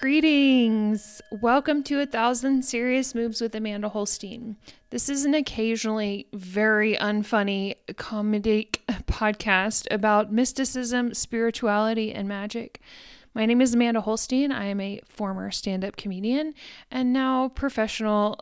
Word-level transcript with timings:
Greetings! 0.00 1.22
Welcome 1.30 1.82
to 1.84 2.00
A 2.00 2.06
Thousand 2.06 2.64
Serious 2.64 3.14
Moves 3.14 3.40
with 3.40 3.54
Amanda 3.54 3.88
Holstien. 3.90 4.56
This 4.90 5.08
is 5.08 5.24
an 5.24 5.34
occasionally 5.34 6.26
very 6.32 6.96
unfunny 6.96 7.76
comedic 7.92 8.78
podcast 9.06 9.86
about 9.90 10.32
mysticism, 10.32 11.14
spirituality, 11.14 12.12
and 12.12 12.26
magic. 12.26 12.80
My 13.34 13.46
name 13.46 13.60
is 13.60 13.74
Amanda 13.74 14.02
Holstien. 14.02 14.50
I 14.52 14.64
am 14.64 14.80
a 14.80 15.00
former 15.08 15.50
stand 15.52 15.84
up 15.84 15.96
comedian 15.96 16.54
and 16.90 17.12
now 17.12 17.48
professional 17.48 18.40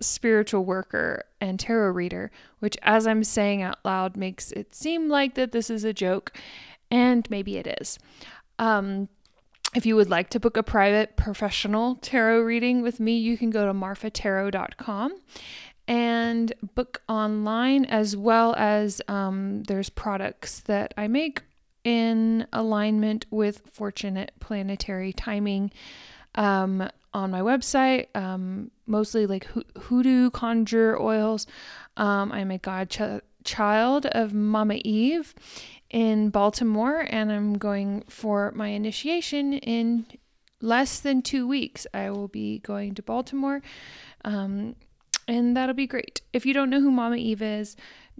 spiritual 0.00 0.64
worker 0.64 1.24
and 1.40 1.60
tarot 1.60 1.90
reader, 1.90 2.30
which, 2.60 2.76
as 2.82 3.06
I'm 3.06 3.24
saying 3.24 3.62
out 3.62 3.78
loud, 3.84 4.16
makes 4.16 4.50
it 4.52 4.74
seem 4.74 5.08
like 5.08 5.34
that 5.34 5.52
this 5.52 5.68
is 5.68 5.84
a 5.84 5.92
joke, 5.92 6.32
and 6.90 7.28
maybe 7.30 7.58
it 7.58 7.66
is. 7.80 7.98
Um, 8.58 9.08
if 9.74 9.86
you 9.86 9.96
would 9.96 10.10
like 10.10 10.30
to 10.30 10.40
book 10.40 10.56
a 10.56 10.62
private 10.62 11.16
professional 11.16 11.96
tarot 11.96 12.40
reading 12.42 12.82
with 12.82 13.00
me, 13.00 13.18
you 13.18 13.38
can 13.38 13.50
go 13.50 13.66
to 13.66 13.72
marfatarot.com 13.72 15.16
and 15.88 16.52
book 16.74 17.02
online, 17.08 17.84
as 17.86 18.16
well 18.16 18.54
as 18.56 19.00
um, 19.08 19.62
there's 19.64 19.88
products 19.88 20.60
that 20.60 20.94
I 20.96 21.08
make 21.08 21.42
in 21.84 22.46
alignment 22.52 23.26
with 23.30 23.62
fortunate 23.72 24.32
planetary 24.40 25.12
timing 25.12 25.72
um, 26.34 26.88
on 27.14 27.30
my 27.30 27.40
website, 27.40 28.06
um, 28.14 28.70
mostly 28.86 29.26
like 29.26 29.48
hoodoo 29.78 30.30
conjure 30.30 31.00
oils. 31.00 31.46
Um, 31.96 32.30
I'm 32.30 32.50
a 32.50 32.58
god 32.58 32.90
ch- 32.90 33.00
of 34.06 34.32
Mama 34.32 34.76
Eve 34.84 35.34
in 35.92 36.30
Baltimore, 36.30 37.06
and 37.08 37.30
I'm 37.30 37.58
going 37.58 38.02
for 38.08 38.50
my 38.56 38.68
initiation 38.68 39.52
in 39.52 40.06
less 40.60 40.98
than 40.98 41.22
two 41.22 41.46
weeks. 41.46 41.86
I 41.92 42.10
will 42.10 42.28
be 42.28 42.58
going 42.60 42.94
to 42.94 43.02
Baltimore, 43.02 43.62
um, 44.24 44.74
and 45.28 45.56
that'll 45.56 45.74
be 45.74 45.86
great. 45.86 46.22
If 46.32 46.46
you 46.46 46.54
don't 46.54 46.70
know 46.70 46.80
who 46.80 46.90
Mama 46.90 47.16
Eve 47.16 47.42
is, 47.42 47.76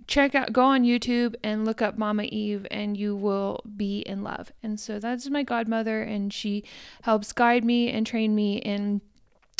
check 0.06 0.34
out, 0.34 0.53
go 0.53 0.62
on 0.62 0.84
YouTube 0.84 1.34
and 1.43 1.65
look 1.65 1.81
up 1.81 1.97
Mama 1.97 2.25
Eve, 2.25 2.67
and 2.70 2.97
you 2.97 3.17
will 3.17 3.61
be 3.77 4.00
in 4.00 4.23
love. 4.23 4.53
And 4.62 4.78
so 4.78 4.98
that's 4.98 5.31
my 5.31 5.43
godmother, 5.43 6.03
and 6.03 6.33
she 6.33 6.65
helps 7.03 7.33
guide 7.33 7.65
me 7.65 7.91
and 7.91 8.06
train 8.06 8.34
me 8.34 8.59
in 8.59 9.00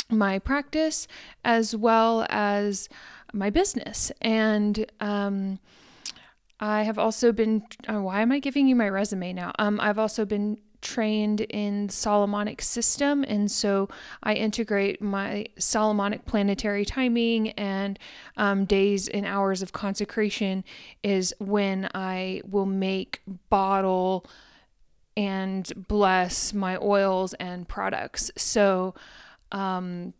my 0.09 0.37
practice 0.37 1.07
as 1.43 1.75
well 1.75 2.27
as 2.29 2.89
my 3.33 3.49
business. 3.49 4.11
And, 4.21 4.85
um, 4.99 5.59
I 6.63 6.83
have 6.83 6.97
also 6.97 7.33
been. 7.33 7.63
Oh, 7.89 8.03
why 8.03 8.21
am 8.21 8.31
I 8.31 8.39
giving 8.39 8.67
you 8.67 8.75
my 8.75 8.87
resume 8.87 9.33
now? 9.33 9.51
Um, 9.59 9.81
I've 9.81 9.99
also 9.99 10.23
been 10.23 10.57
trained 10.79 11.41
in 11.41 11.89
Solomonic 11.89 12.61
system, 12.61 13.25
and 13.27 13.51
so 13.51 13.89
I 14.23 14.35
integrate 14.35 15.01
my 15.01 15.47
Solomonic 15.59 16.25
planetary 16.25 16.85
timing 16.85 17.49
and 17.51 17.99
um, 18.37 18.63
days 18.63 19.09
and 19.09 19.25
hours 19.25 19.61
of 19.61 19.73
consecration 19.73 20.63
is 21.03 21.35
when 21.39 21.89
I 21.93 22.41
will 22.49 22.65
make 22.65 23.19
bottle 23.49 24.25
and 25.17 25.69
bless 25.89 26.53
my 26.53 26.77
oils 26.81 27.33
and 27.35 27.67
products. 27.67 28.31
So. 28.37 28.95
Um, 29.51 30.13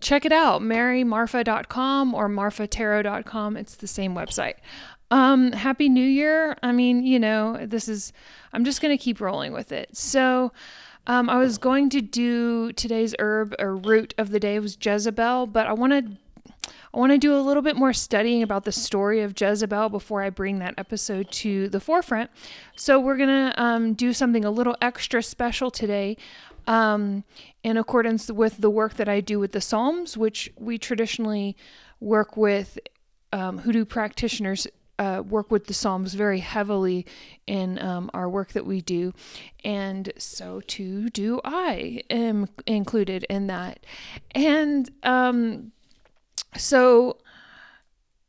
check 0.00 0.24
it 0.24 0.32
out 0.32 0.60
marymarfa.com 0.60 2.12
or 2.12 2.28
marfatarot.com 2.28 3.56
it's 3.56 3.76
the 3.76 3.86
same 3.86 4.16
website 4.16 4.54
um, 5.12 5.52
happy 5.52 5.90
New 5.90 6.06
Year. 6.06 6.56
I 6.62 6.72
mean, 6.72 7.04
you 7.04 7.18
know, 7.18 7.66
this 7.66 7.86
is, 7.86 8.14
I'm 8.54 8.64
just 8.64 8.80
going 8.80 8.96
to 8.96 9.02
keep 9.02 9.20
rolling 9.20 9.52
with 9.52 9.70
it. 9.70 9.94
So, 9.94 10.52
um, 11.06 11.28
I 11.28 11.36
was 11.36 11.58
going 11.58 11.90
to 11.90 12.00
do 12.00 12.72
today's 12.72 13.14
herb 13.18 13.54
or 13.58 13.76
root 13.76 14.14
of 14.16 14.30
the 14.30 14.40
day 14.40 14.58
was 14.58 14.78
Jezebel, 14.80 15.48
but 15.48 15.66
I 15.66 15.74
want 15.74 15.92
to 15.92 16.16
I 16.94 16.98
want 16.98 17.10
to 17.10 17.18
do 17.18 17.34
a 17.34 17.40
little 17.40 17.62
bit 17.62 17.74
more 17.74 17.92
studying 17.92 18.42
about 18.42 18.64
the 18.64 18.72
story 18.72 19.22
of 19.22 19.38
Jezebel 19.38 19.88
before 19.88 20.22
I 20.22 20.30
bring 20.30 20.58
that 20.60 20.74
episode 20.76 21.30
to 21.32 21.68
the 21.68 21.80
forefront. 21.80 22.30
So 22.76 23.00
we're 23.00 23.16
gonna 23.16 23.52
um, 23.56 23.94
do 23.94 24.12
something 24.12 24.44
a 24.44 24.50
little 24.50 24.76
extra 24.80 25.22
special 25.22 25.70
today, 25.70 26.16
um, 26.66 27.24
in 27.64 27.76
accordance 27.76 28.30
with 28.30 28.58
the 28.58 28.70
work 28.70 28.94
that 28.94 29.08
I 29.08 29.20
do 29.20 29.40
with 29.40 29.52
the 29.52 29.60
Psalms, 29.60 30.16
which 30.16 30.52
we 30.56 30.78
traditionally 30.78 31.56
work 31.98 32.36
with 32.36 32.78
um, 33.32 33.58
hoodoo 33.58 33.84
practitioners 33.84 34.68
uh, 34.98 35.22
work 35.26 35.50
with 35.50 35.66
the 35.66 35.74
Psalms 35.74 36.14
very 36.14 36.40
heavily 36.40 37.06
in 37.46 37.78
um, 37.80 38.10
our 38.14 38.28
work 38.28 38.52
that 38.52 38.66
we 38.66 38.80
do, 38.80 39.12
and 39.64 40.12
so 40.18 40.60
too 40.60 41.08
do 41.10 41.40
I 41.44 42.02
am 42.10 42.48
included 42.66 43.24
in 43.24 43.46
that. 43.48 43.84
And 44.34 44.90
um, 45.02 45.72
so 46.56 47.18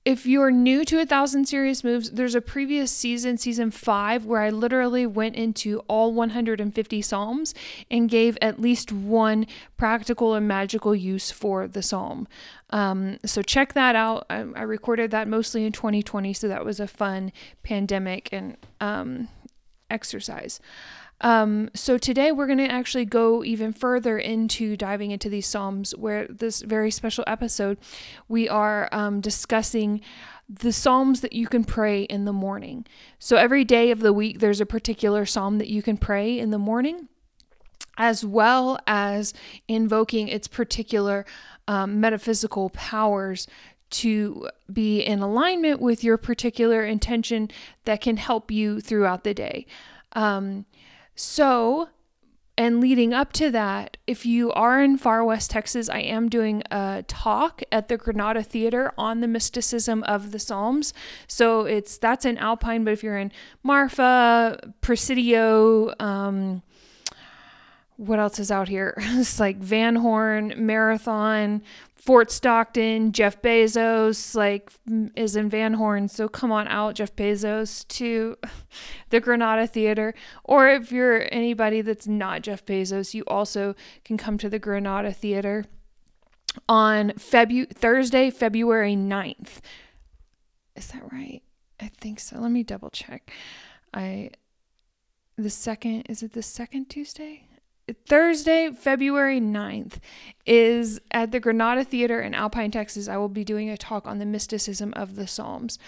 if 0.05 0.25
you're 0.25 0.51
new 0.51 0.83
to 0.83 0.99
a 0.99 1.05
thousand 1.05 1.45
serious 1.45 1.83
moves 1.83 2.11
there's 2.11 2.35
a 2.35 2.41
previous 2.41 2.91
season 2.91 3.37
season 3.37 3.71
five 3.71 4.25
where 4.25 4.41
i 4.41 4.49
literally 4.49 5.05
went 5.05 5.35
into 5.35 5.79
all 5.87 6.13
150 6.13 7.01
psalms 7.01 7.53
and 7.89 8.09
gave 8.09 8.37
at 8.41 8.59
least 8.59 8.91
one 8.91 9.45
practical 9.77 10.33
and 10.33 10.47
magical 10.47 10.95
use 10.95 11.29
for 11.29 11.67
the 11.67 11.81
psalm. 11.81 12.27
Um, 12.69 13.17
so 13.25 13.41
check 13.41 13.73
that 13.73 13.95
out. 13.95 14.25
I, 14.29 14.37
I, 14.55 14.61
recorded 14.61 15.11
that 15.11 15.27
mostly 15.27 15.65
in 15.65 15.73
2020 15.73 16.33
so 16.33 16.47
that 16.47 16.65
was 16.65 16.79
a 16.79 16.87
fun 16.87 17.31
pandemic 17.63 18.29
and 18.31 18.57
um, 18.79 19.27
exercise 19.89 20.59
um, 21.23 21.69
so 21.73 21.97
today 21.97 22.31
we're 22.31 22.47
going 22.47 22.59
to 22.59 22.71
actually 22.71 23.05
go 23.05 23.43
even 23.43 23.73
further 23.73 24.19
into 24.19 24.77
diving 24.77 25.11
into 25.11 25.29
these 25.29 25.47
Psalms, 25.47 25.95
where 25.95 26.27
this 26.27 26.61
very 26.61 26.91
special 26.91 27.23
episode, 27.25 27.77
we 28.27 28.47
are 28.49 28.89
um, 28.91 29.21
discussing 29.21 30.01
the 30.49 30.73
Psalms 30.73 31.21
that 31.21 31.33
you 31.33 31.47
can 31.47 31.63
pray 31.63 32.03
in 32.03 32.25
the 32.25 32.33
morning. 32.33 32.85
So 33.17 33.37
every 33.37 33.63
day 33.63 33.89
of 33.89 34.01
the 34.01 34.11
week, 34.11 34.39
there's 34.39 34.61
a 34.61 34.65
particular 34.65 35.25
Psalm 35.25 35.57
that 35.59 35.69
you 35.69 35.81
can 35.81 35.97
pray 35.97 36.37
in 36.37 36.51
the 36.51 36.59
morning. 36.59 37.07
As 37.95 38.25
well 38.25 38.79
as 38.87 39.35
invoking 39.67 40.27
its 40.27 40.47
particular 40.47 41.25
um, 41.67 42.01
metaphysical 42.01 42.71
powers 42.71 43.47
to 43.91 44.49
be 44.71 45.01
in 45.01 45.19
alignment 45.19 45.79
with 45.79 46.03
your 46.03 46.17
particular 46.17 46.83
intention 46.83 47.51
that 47.85 48.01
can 48.01 48.17
help 48.17 48.49
you 48.49 48.81
throughout 48.81 49.23
the 49.23 49.35
day. 49.35 49.67
Um, 50.13 50.65
so, 51.15 51.89
and 52.57 52.79
leading 52.79 53.13
up 53.13 53.33
to 53.33 53.49
that, 53.51 53.97
if 54.05 54.25
you 54.25 54.51
are 54.53 54.81
in 54.81 54.97
far 54.97 55.23
west 55.23 55.51
Texas, 55.51 55.89
I 55.89 55.99
am 55.99 56.29
doing 56.29 56.61
a 56.69 57.03
talk 57.07 57.63
at 57.71 57.87
the 57.87 57.97
Granada 57.97 58.43
Theater 58.43 58.91
on 58.97 59.21
the 59.21 59.27
mysticism 59.27 60.03
of 60.03 60.31
the 60.31 60.39
Psalms. 60.39 60.93
So 61.27 61.61
it's 61.61 61.97
that's 61.97 62.25
in 62.25 62.37
Alpine, 62.37 62.83
but 62.83 62.93
if 62.93 63.03
you're 63.03 63.17
in 63.17 63.31
Marfa, 63.63 64.73
Presidio, 64.81 65.93
um, 65.99 66.61
what 67.97 68.19
else 68.19 68.39
is 68.39 68.51
out 68.51 68.67
here? 68.67 68.95
it's 68.99 69.39
like 69.39 69.57
Van 69.57 69.95
Horn, 69.95 70.53
Marathon, 70.57 71.63
Fort 72.05 72.29
Stockton, 72.31 73.13
Jeff 73.13 73.41
Bezos, 73.41 74.35
like 74.35 74.73
is 75.15 75.37
in 75.37 75.49
Van 75.49 75.75
Horn. 75.75 76.09
So 76.09 76.27
come 76.27 76.51
on 76.51 76.67
out, 76.67 76.95
Jeff 76.95 77.15
Bezos, 77.15 77.87
to 77.87 78.35
the 79.09 79.21
Granada 79.21 79.65
Theater. 79.67 80.13
Or 80.43 80.67
if 80.67 80.91
you're 80.91 81.29
anybody 81.31 81.79
that's 81.79 82.05
not 82.05 82.41
Jeff 82.41 82.65
Bezos, 82.65 83.13
you 83.13 83.23
also 83.25 83.73
can 84.03 84.17
come 84.17 84.37
to 84.39 84.49
the 84.49 84.59
Granada 84.59 85.13
Theater 85.13 85.63
on 86.67 87.11
Febu- 87.11 87.73
Thursday, 87.73 88.29
February 88.29 88.95
9th. 88.97 89.59
Is 90.75 90.87
that 90.87 91.09
right? 91.09 91.41
I 91.79 91.89
think 92.01 92.19
so. 92.19 92.37
Let 92.37 92.51
me 92.51 92.63
double 92.63 92.89
check. 92.89 93.31
I 93.93 94.31
the 95.37 95.49
second 95.49 96.01
is 96.09 96.21
it 96.21 96.33
the 96.33 96.43
second 96.43 96.89
Tuesday? 96.89 97.47
Thursday, 98.07 98.71
February 98.71 99.41
9th, 99.41 99.97
is 100.45 100.99
at 101.11 101.31
the 101.31 101.39
Granada 101.39 101.83
Theater 101.83 102.21
in 102.21 102.33
Alpine, 102.33 102.71
Texas. 102.71 103.07
I 103.07 103.17
will 103.17 103.29
be 103.29 103.43
doing 103.43 103.69
a 103.69 103.77
talk 103.77 104.07
on 104.07 104.19
the 104.19 104.25
mysticism 104.25 104.93
of 104.95 105.15
the 105.15 105.27
Psalms. 105.27 105.79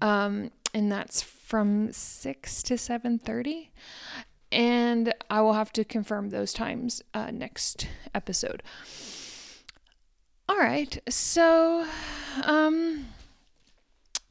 Um, 0.00 0.50
and 0.72 0.90
that's 0.90 1.22
from 1.22 1.92
6 1.92 2.62
to 2.62 2.74
7.30. 2.74 3.68
And 4.52 5.14
I 5.28 5.40
will 5.40 5.54
have 5.54 5.72
to 5.72 5.84
confirm 5.84 6.30
those 6.30 6.52
times 6.52 7.02
uh, 7.14 7.30
next 7.30 7.86
episode. 8.14 8.62
All 10.48 10.58
right. 10.58 11.00
So, 11.08 11.86
um, 12.42 13.06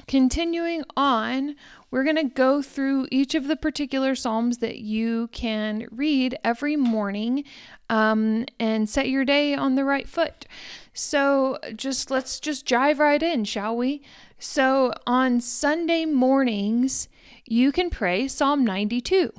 continuing 0.10 0.84
on 0.98 1.56
we're 1.92 2.04
going 2.04 2.16
to 2.16 2.24
go 2.24 2.64
through 2.64 3.08
each 3.12 3.36
of 3.36 3.48
the 3.48 3.56
particular 3.56 4.16
Psalms 4.16 4.58
that 4.58 4.80
you 4.80 5.28
can 5.32 5.88
read 5.92 6.36
every 6.44 6.76
morning 6.76 7.44
um, 7.92 8.46
and 8.60 8.90
set 8.90 9.08
your 9.08 9.24
day 9.24 9.54
on 9.54 9.76
the 9.76 9.86
right 9.86 10.10
foot. 10.10 10.48
So 10.94 11.60
just 11.76 12.10
let's 12.10 12.40
just 12.40 12.66
jive 12.66 12.98
right 12.98 13.22
in, 13.22 13.46
shall 13.46 13.78
we? 13.78 14.02
So 14.40 14.94
on 15.06 15.42
Sunday 15.42 16.06
mornings, 16.06 17.08
you 17.46 17.72
can 17.72 17.92
pray 17.92 18.28
Psalm 18.28 18.66
92. 18.66 19.32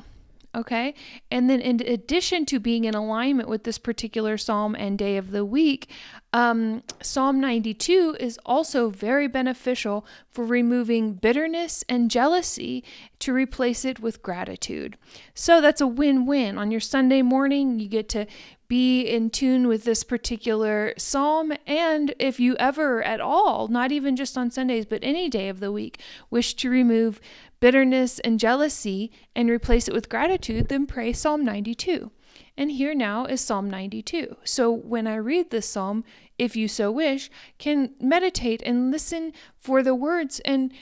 Okay. 0.53 0.95
And 1.31 1.49
then, 1.49 1.61
in 1.61 1.81
addition 1.87 2.45
to 2.47 2.59
being 2.59 2.85
in 2.85 2.95
alignment 2.95 3.49
with 3.49 3.63
this 3.63 3.79
particular 3.79 4.37
psalm 4.37 4.75
and 4.75 4.99
day 4.99 5.17
of 5.17 5.31
the 5.31 5.45
week, 5.45 5.89
um, 6.33 6.83
Psalm 7.01 7.41
92 7.41 8.17
is 8.19 8.39
also 8.45 8.91
very 8.91 9.29
beneficial 9.29 10.05
for 10.29 10.45
removing 10.45 11.15
bitterness 11.15 11.85
and 11.89 12.11
jealousy 12.11 12.83
to 13.21 13.33
replace 13.33 13.85
it 13.85 14.01
with 14.01 14.23
gratitude. 14.23 14.97
So 15.35 15.61
that's 15.61 15.81
a 15.81 15.87
win 15.87 16.27
win. 16.27 16.59
On 16.59 16.73
your 16.73 16.81
Sunday 16.81 17.23
morning, 17.23 17.79
you 17.79 17.89
get 17.89 18.09
to 18.11 18.27
be 18.67 19.03
in 19.03 19.31
tune 19.31 19.67
with 19.67 19.83
this 19.83 20.05
particular 20.05 20.95
psalm. 20.97 21.53
And 21.67 22.15
if 22.21 22.39
you 22.39 22.57
ever 22.57 23.03
at 23.03 23.21
all, 23.21 23.67
not 23.67 23.91
even 23.91 24.15
just 24.15 24.39
on 24.39 24.53
Sundays, 24.53 24.87
but 24.87 25.01
any 25.03 25.29
day 25.29 25.49
of 25.49 25.59
the 25.59 25.73
week, 25.73 26.01
wish 26.31 26.55
to 26.55 26.71
remove 26.71 27.21
bitterness 27.61 28.19
and 28.21 28.41
jealousy 28.41 29.13
and 29.37 29.49
replace 29.49 29.87
it 29.87 29.95
with 29.95 30.09
gratitude, 30.09 30.69
then 30.69 30.87
pray 30.87 31.13
Psalm 31.13 31.45
92. 31.45 32.11
And 32.57 32.71
here 32.71 32.95
now 32.95 33.25
is 33.25 33.41
Psalm 33.41 33.71
92. 33.71 34.37
So 34.45 34.71
when 34.71 35.07
I 35.07 35.17
read 35.17 35.51
this 35.51 35.69
psalm, 35.69 36.05
if 36.39 36.57
you 36.57 36.69
so 36.69 36.91
wish, 36.91 37.31
can 37.59 37.95
meditate 38.01 38.63
and 38.65 38.91
listen 38.91 39.33
for 39.59 39.83
the 39.83 39.95
words 39.95 40.41
and 40.41 40.73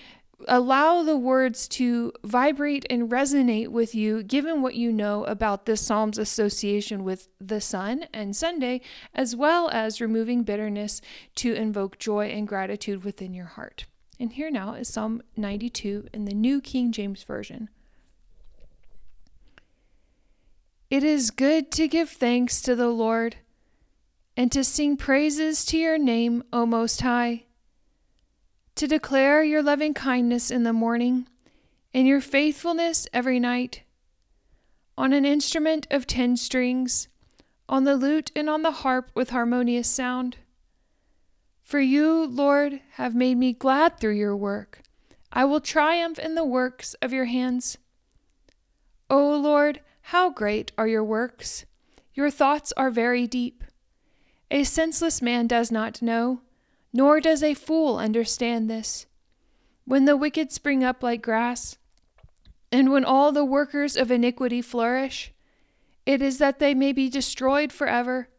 allow 0.46 1.02
the 1.02 1.16
words 1.16 1.66
to 1.66 2.12
vibrate 2.22 2.86
and 2.88 3.10
resonate 3.10 3.68
with 3.68 3.94
you, 3.94 4.22
given 4.22 4.62
what 4.62 4.74
you 4.74 4.92
know 4.92 5.24
about 5.24 5.66
this 5.66 5.80
psalm's 5.80 6.18
association 6.18 7.02
with 7.02 7.28
the 7.40 7.60
sun 7.60 8.06
and 8.12 8.36
Sunday, 8.36 8.80
as 9.14 9.34
well 9.34 9.68
as 9.70 10.00
removing 10.00 10.44
bitterness 10.44 11.00
to 11.34 11.52
invoke 11.54 11.98
joy 11.98 12.26
and 12.26 12.46
gratitude 12.46 13.04
within 13.04 13.34
your 13.34 13.46
heart. 13.46 13.86
And 14.20 14.32
here 14.32 14.50
now 14.50 14.74
is 14.74 14.88
Psalm 14.88 15.22
92 15.36 16.08
in 16.12 16.24
the 16.24 16.34
New 16.34 16.60
King 16.60 16.92
James 16.92 17.22
Version. 17.22 17.68
It 20.90 21.04
is 21.04 21.30
good 21.30 21.70
to 21.72 21.86
give 21.86 22.10
thanks 22.10 22.60
to 22.62 22.74
the 22.74 22.88
Lord 22.88 23.36
and 24.36 24.50
to 24.52 24.64
sing 24.64 24.96
praises 24.96 25.64
to 25.66 25.78
your 25.78 25.98
name, 25.98 26.42
O 26.52 26.66
Most 26.66 27.02
High 27.02 27.44
to 28.78 28.86
declare 28.86 29.42
your 29.42 29.60
loving 29.60 29.92
kindness 29.92 30.52
in 30.52 30.62
the 30.62 30.72
morning 30.72 31.26
and 31.92 32.06
your 32.06 32.20
faithfulness 32.20 33.08
every 33.12 33.40
night. 33.40 33.82
On 34.96 35.12
an 35.12 35.24
instrument 35.24 35.88
of 35.90 36.06
ten 36.06 36.36
strings, 36.36 37.08
on 37.68 37.82
the 37.82 37.96
lute 37.96 38.30
and 38.36 38.48
on 38.48 38.62
the 38.62 38.70
harp 38.70 39.10
with 39.16 39.30
harmonious 39.30 39.88
sound. 39.88 40.36
For 41.68 41.80
you, 41.80 42.24
Lord, 42.24 42.80
have 42.92 43.14
made 43.14 43.34
me 43.34 43.52
glad 43.52 44.00
through 44.00 44.14
your 44.14 44.34
work. 44.34 44.80
I 45.30 45.44
will 45.44 45.60
triumph 45.60 46.18
in 46.18 46.34
the 46.34 46.42
works 46.42 46.94
of 47.02 47.12
your 47.12 47.26
hands. 47.26 47.76
O 49.10 49.36
Lord, 49.36 49.82
how 50.00 50.30
great 50.30 50.72
are 50.78 50.88
your 50.88 51.04
works! 51.04 51.66
Your 52.14 52.30
thoughts 52.30 52.72
are 52.78 52.90
very 52.90 53.26
deep. 53.26 53.62
A 54.50 54.64
senseless 54.64 55.20
man 55.20 55.46
does 55.46 55.70
not 55.70 56.00
know 56.00 56.40
nor 56.90 57.20
does 57.20 57.42
a 57.42 57.52
fool 57.52 57.98
understand 57.98 58.70
this. 58.70 59.04
When 59.84 60.06
the 60.06 60.16
wicked 60.16 60.50
spring 60.50 60.82
up 60.82 61.02
like 61.02 61.20
grass, 61.20 61.76
and 62.72 62.90
when 62.90 63.04
all 63.04 63.30
the 63.30 63.44
workers 63.44 63.94
of 63.94 64.10
iniquity 64.10 64.62
flourish, 64.62 65.34
it 66.06 66.22
is 66.22 66.38
that 66.38 66.60
they 66.60 66.72
may 66.72 66.94
be 66.94 67.10
destroyed 67.10 67.74
forever. 67.74 68.30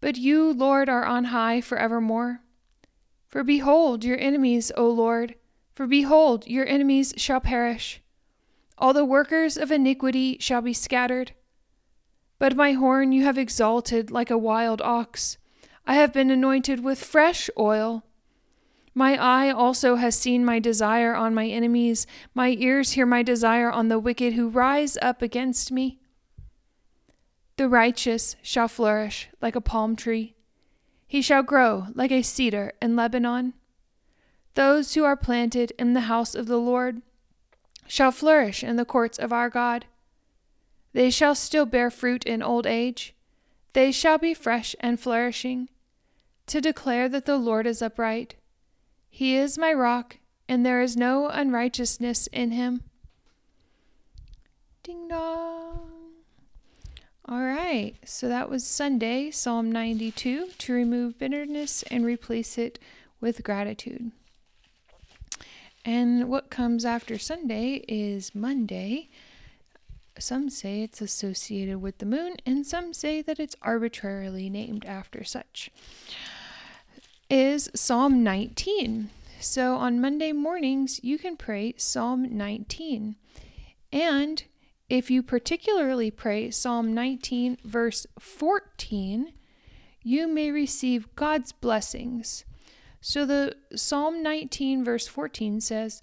But 0.00 0.16
you, 0.16 0.52
Lord, 0.52 0.88
are 0.88 1.04
on 1.04 1.24
high 1.24 1.60
forevermore. 1.60 2.42
For 3.26 3.42
behold 3.42 4.04
your 4.04 4.18
enemies, 4.18 4.72
O 4.76 4.88
Lord, 4.88 5.34
for 5.74 5.86
behold 5.86 6.46
your 6.46 6.66
enemies 6.66 7.14
shall 7.16 7.40
perish. 7.40 8.00
All 8.78 8.92
the 8.92 9.04
workers 9.04 9.56
of 9.56 9.72
iniquity 9.72 10.38
shall 10.40 10.62
be 10.62 10.72
scattered. 10.72 11.32
But 12.38 12.56
my 12.56 12.72
horn 12.72 13.12
you 13.12 13.24
have 13.24 13.36
exalted 13.36 14.10
like 14.10 14.30
a 14.30 14.38
wild 14.38 14.80
ox. 14.80 15.36
I 15.86 15.94
have 15.94 16.12
been 16.12 16.30
anointed 16.30 16.84
with 16.84 17.02
fresh 17.02 17.50
oil. 17.58 18.04
My 18.94 19.16
eye 19.16 19.50
also 19.50 19.96
has 19.96 20.16
seen 20.16 20.44
my 20.44 20.58
desire 20.58 21.14
on 21.14 21.34
my 21.34 21.46
enemies, 21.46 22.06
my 22.34 22.56
ears 22.58 22.92
hear 22.92 23.06
my 23.06 23.22
desire 23.22 23.70
on 23.70 23.88
the 23.88 23.98
wicked 23.98 24.34
who 24.34 24.48
rise 24.48 24.96
up 25.02 25.22
against 25.22 25.72
me. 25.72 25.98
The 27.58 27.68
righteous 27.68 28.36
shall 28.40 28.68
flourish 28.68 29.28
like 29.42 29.56
a 29.56 29.60
palm 29.60 29.96
tree, 29.96 30.36
he 31.08 31.20
shall 31.20 31.42
grow 31.42 31.88
like 31.92 32.12
a 32.12 32.22
cedar 32.22 32.72
in 32.80 32.94
Lebanon. 32.94 33.52
Those 34.54 34.94
who 34.94 35.02
are 35.02 35.16
planted 35.16 35.72
in 35.76 35.92
the 35.92 36.02
house 36.02 36.36
of 36.36 36.46
the 36.46 36.56
Lord 36.56 37.02
shall 37.88 38.12
flourish 38.12 38.62
in 38.62 38.76
the 38.76 38.84
courts 38.84 39.18
of 39.18 39.32
our 39.32 39.50
God. 39.50 39.86
They 40.92 41.10
shall 41.10 41.34
still 41.34 41.66
bear 41.66 41.90
fruit 41.90 42.24
in 42.24 42.44
old 42.44 42.64
age, 42.64 43.12
they 43.72 43.90
shall 43.90 44.18
be 44.18 44.34
fresh 44.34 44.76
and 44.78 45.00
flourishing 45.00 45.68
to 46.46 46.60
declare 46.60 47.08
that 47.08 47.26
the 47.26 47.38
Lord 47.38 47.66
is 47.66 47.82
upright. 47.82 48.36
He 49.10 49.34
is 49.34 49.58
my 49.58 49.72
rock, 49.72 50.18
and 50.48 50.64
there 50.64 50.80
is 50.80 50.96
no 50.96 51.26
unrighteousness 51.26 52.28
in 52.28 52.52
him. 52.52 52.84
Ding 54.84 55.08
dong. 55.08 55.57
All 57.30 57.42
right, 57.42 57.94
so 58.06 58.26
that 58.26 58.48
was 58.48 58.66
Sunday, 58.66 59.30
Psalm 59.30 59.70
92, 59.70 60.48
to 60.56 60.72
remove 60.72 61.18
bitterness 61.18 61.82
and 61.90 62.02
replace 62.02 62.56
it 62.56 62.78
with 63.20 63.44
gratitude. 63.44 64.12
And 65.84 66.30
what 66.30 66.48
comes 66.48 66.86
after 66.86 67.18
Sunday 67.18 67.84
is 67.86 68.34
Monday. 68.34 69.10
Some 70.18 70.48
say 70.48 70.80
it's 70.80 71.02
associated 71.02 71.82
with 71.82 71.98
the 71.98 72.06
moon, 72.06 72.36
and 72.46 72.66
some 72.66 72.94
say 72.94 73.20
that 73.20 73.38
it's 73.38 73.56
arbitrarily 73.60 74.48
named 74.48 74.86
after 74.86 75.22
such 75.22 75.70
is 77.28 77.68
Psalm 77.74 78.24
19. 78.24 79.10
So 79.38 79.76
on 79.76 80.00
Monday 80.00 80.32
mornings, 80.32 80.98
you 81.04 81.18
can 81.18 81.36
pray 81.36 81.74
Psalm 81.76 82.38
19. 82.38 83.16
And 83.92 84.44
if 84.88 85.10
you 85.10 85.22
particularly 85.22 86.10
pray 86.10 86.50
Psalm 86.50 86.94
19, 86.94 87.58
verse 87.64 88.06
14, 88.18 89.32
you 90.02 90.26
may 90.26 90.50
receive 90.50 91.14
God's 91.14 91.52
blessings. 91.52 92.44
So 93.00 93.26
the 93.26 93.54
Psalm 93.74 94.22
19, 94.22 94.84
verse 94.84 95.06
14 95.06 95.60
says, 95.60 96.02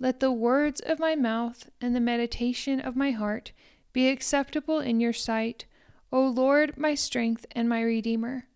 Let 0.00 0.20
the 0.20 0.32
words 0.32 0.80
of 0.84 0.98
my 0.98 1.14
mouth 1.14 1.70
and 1.80 1.94
the 1.94 2.00
meditation 2.00 2.80
of 2.80 2.96
my 2.96 3.12
heart 3.12 3.52
be 3.92 4.08
acceptable 4.08 4.80
in 4.80 5.00
your 5.00 5.12
sight, 5.12 5.66
O 6.10 6.26
Lord, 6.26 6.76
my 6.76 6.94
strength 6.94 7.46
and 7.52 7.68
my 7.68 7.82
redeemer. 7.82 8.46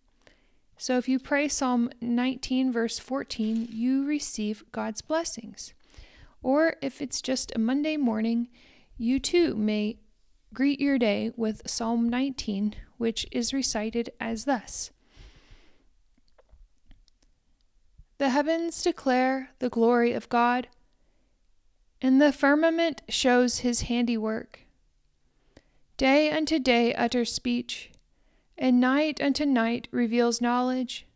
So 0.77 0.99
if 0.99 1.09
you 1.09 1.19
pray 1.19 1.49
Psalm 1.49 1.91
19, 2.01 2.73
verse 2.73 2.99
14, 2.99 3.69
you 3.71 4.05
receive 4.05 4.65
God's 4.73 5.03
blessings. 5.03 5.73
Or 6.43 6.77
if 6.83 7.01
it's 7.01 7.21
just 7.23 7.53
a 7.55 7.59
Monday 7.59 7.97
morning, 7.97 8.49
you 8.99 9.19
too 9.19 9.55
may 9.55 9.99
greet 10.53 10.81
your 10.81 10.99
day 10.99 11.33
with 11.37 11.63
Psalm 11.67 12.09
19, 12.09 12.75
which 12.99 13.27
is 13.33 13.55
recited 13.55 14.11
as 14.21 14.45
thus 14.45 14.91
The 18.19 18.31
heavens 18.31 18.83
declare 18.83 19.51
the 19.61 19.69
glory 19.69 20.13
of 20.13 20.29
God, 20.29 20.67
and 22.03 22.21
the 22.21 22.33
firmament 22.33 23.03
shows 23.09 23.61
his 23.61 23.83
handiwork. 23.83 24.67
Day 25.97 26.31
unto 26.33 26.59
day 26.59 26.93
utters 26.95 27.33
speech 27.33 27.93
and 28.57 28.81
night 28.81 29.21
unto 29.23 29.47
night 29.47 29.87
reveals 29.93 30.41
knowledge. 30.41 31.07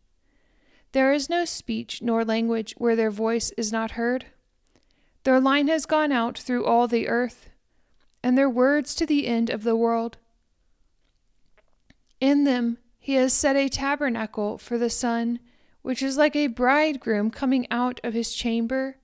There 0.93 1.11
is 1.11 1.29
no 1.29 1.43
speech 1.43 2.01
nor 2.01 2.23
language 2.23 2.73
where 2.77 2.95
their 2.95 3.11
voice 3.11 3.51
is 3.57 3.71
not 3.71 3.91
heard. 3.91 4.27
Their 5.23 5.41
line 5.41 5.67
has 5.67 5.85
gone 5.85 6.13
out 6.13 6.37
through 6.37 6.65
all 6.65 6.87
the 6.87 7.09
earth, 7.09 7.49
and 8.23 8.37
their 8.37 8.49
words 8.49 8.95
to 8.95 9.05
the 9.05 9.27
end 9.27 9.49
of 9.49 9.63
the 9.63 9.75
world. 9.75 10.17
In 12.21 12.45
them 12.45 12.77
he 12.97 13.15
has 13.15 13.33
set 13.33 13.57
a 13.57 13.67
tabernacle 13.67 14.57
for 14.57 14.77
the 14.77 14.89
sun, 14.89 15.39
which 15.81 16.01
is 16.01 16.17
like 16.17 16.37
a 16.37 16.47
bridegroom 16.47 17.29
coming 17.29 17.67
out 17.69 17.99
of 18.01 18.13
his 18.13 18.33
chamber, 18.33 18.95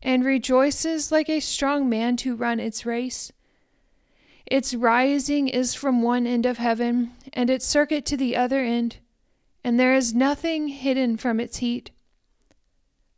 and 0.00 0.24
rejoices 0.24 1.12
like 1.12 1.28
a 1.28 1.40
strong 1.40 1.88
man 1.88 2.16
to 2.16 2.34
run 2.34 2.58
its 2.58 2.86
race. 2.86 3.30
Its 4.46 4.74
rising 4.74 5.46
is 5.46 5.74
from 5.74 6.00
one 6.00 6.26
end 6.26 6.46
of 6.46 6.56
heaven, 6.56 7.12
and 7.34 7.50
its 7.50 7.66
circuit 7.66 8.06
to 8.06 8.16
the 8.16 8.34
other 8.34 8.60
end, 8.60 8.96
and 9.62 9.78
there 9.78 9.94
is 9.94 10.14
nothing 10.14 10.68
hidden 10.68 11.18
from 11.18 11.38
its 11.38 11.58
heat. 11.58 11.90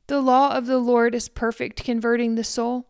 The 0.09 0.21
law 0.21 0.57
of 0.57 0.67
the 0.67 0.79
Lord 0.79 1.15
is 1.15 1.29
perfect, 1.29 1.85
converting 1.85 2.35
the 2.35 2.43
soul. 2.43 2.90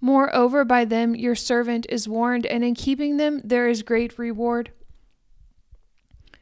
Moreover, 0.00 0.64
by 0.64 0.84
them 0.84 1.14
your 1.14 1.34
servant 1.34 1.86
is 1.88 2.08
warned, 2.08 2.46
and 2.46 2.64
in 2.64 2.74
keeping 2.74 3.16
them 3.16 3.40
there 3.44 3.68
is 3.68 3.82
great 3.82 4.18
reward. 4.18 4.72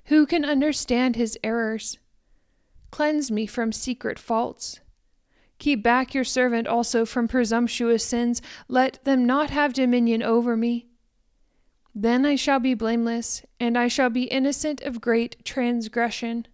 Who 0.06 0.26
can 0.26 0.44
understand 0.44 1.16
his 1.16 1.36
errors? 1.42 1.98
Cleanse 2.90 3.30
me 3.30 3.46
from 3.46 3.72
secret 3.72 4.18
faults. 4.18 4.80
Keep 5.58 5.82
back 5.82 6.14
your 6.14 6.24
servant 6.24 6.68
also 6.68 7.04
from 7.04 7.26
presumptuous 7.26 8.04
sins. 8.04 8.40
Let 8.68 9.04
them 9.04 9.26
not 9.26 9.50
have 9.50 9.72
dominion 9.72 10.22
over 10.22 10.56
me. 10.56 10.86
Then 11.94 12.24
I 12.24 12.36
shall 12.36 12.60
be 12.60 12.74
blameless, 12.74 13.42
and 13.58 13.76
I 13.76 13.88
shall 13.88 14.08
be 14.08 14.24
innocent 14.24 14.80
of 14.82 15.00
great 15.00 15.44
transgression. 15.44 16.46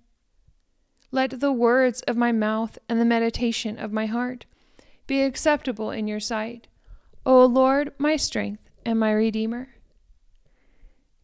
Let 1.10 1.38
the 1.38 1.52
words 1.52 2.00
of 2.02 2.16
my 2.16 2.32
mouth 2.32 2.78
and 2.88 2.98
the 2.98 3.04
meditation 3.04 3.78
of 3.78 3.92
my 3.92 4.06
heart 4.06 4.46
be 5.06 5.22
acceptable 5.22 5.90
in 5.90 6.08
your 6.08 6.18
sight, 6.18 6.66
O 7.26 7.46
Lord, 7.46 7.92
my 7.96 8.16
strength 8.16 8.68
and 8.84 8.98
my 8.98 9.10
Redeemer. 9.10 9.68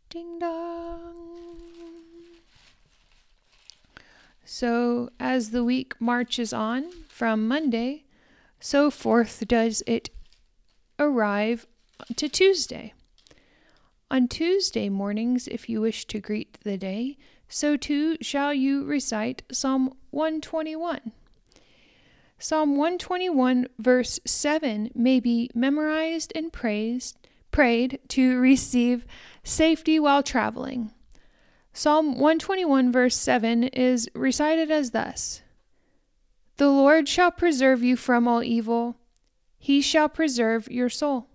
Ding 0.09 0.38
dong. 0.38 1.14
So, 4.45 5.11
as 5.21 5.50
the 5.50 5.62
week 5.62 5.95
marches 6.00 6.52
on 6.52 6.90
from 7.09 7.47
Monday, 7.47 8.04
so 8.59 8.90
forth 8.90 9.47
does 9.47 9.83
it 9.87 10.11
arrive 10.99 11.66
to 12.16 12.28
Tuesday. 12.28 12.95
On 14.11 14.26
Tuesday 14.26 14.88
mornings, 14.88 15.47
if 15.47 15.69
you 15.69 15.80
wish 15.80 16.07
to 16.07 16.19
greet 16.19 16.59
the 16.64 16.76
day, 16.76 17.16
so 17.49 17.76
too 17.76 18.16
shall 18.21 18.52
you 18.52 18.85
recite 18.85 19.42
Psalm 19.52 19.95
121. 20.11 21.12
Psalm 22.42 22.70
121, 22.70 23.66
verse 23.78 24.18
7, 24.25 24.90
may 24.94 25.20
be 25.20 25.50
memorized 25.54 26.32
and 26.35 26.50
praised, 26.50 27.18
prayed 27.50 27.99
to 28.09 28.40
receive 28.40 29.04
safety 29.44 30.00
while 30.00 30.23
traveling. 30.23 30.90
Psalm 31.75 32.12
121, 32.12 32.90
verse 32.90 33.14
7 33.14 33.64
is 33.64 34.09
recited 34.14 34.70
as 34.70 34.92
thus 34.92 35.42
The 36.56 36.70
Lord 36.70 37.11
shall 37.11 37.30
preserve 37.30 37.82
you 37.82 37.94
from 37.94 38.26
all 38.26 38.42
evil, 38.42 38.97
he 39.59 39.82
shall 39.82 40.09
preserve 40.09 40.66
your 40.70 40.88
soul. 40.88 41.26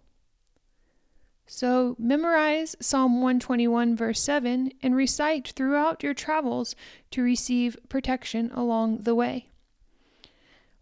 So 1.45 1.95
memorize 1.99 2.75
Psalm 2.79 3.21
121, 3.21 3.95
verse 3.95 4.19
7, 4.23 4.71
and 4.81 4.95
recite 4.95 5.49
throughout 5.49 6.01
your 6.01 6.15
travels 6.15 6.75
to 7.11 7.21
receive 7.21 7.77
protection 7.89 8.49
along 8.55 9.03
the 9.03 9.13
way. 9.13 9.51